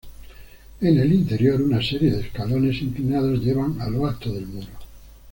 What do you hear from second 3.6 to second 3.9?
a